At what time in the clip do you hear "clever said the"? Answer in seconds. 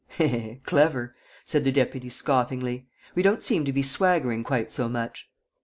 0.65-1.71